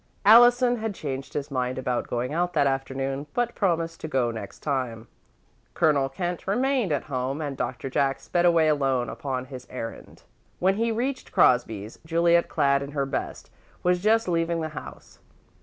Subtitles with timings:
[0.25, 4.61] Allison had changed his mind about going out that afternoon, but promised to go next
[4.63, 5.07] time.
[5.75, 10.23] Colonel Kent remained at home, and Doctor Jack sped away alone upon his errand.
[10.57, 13.51] When he reached Crosby's, Juliet clad in her best,
[13.83, 15.19] was just leaving the house.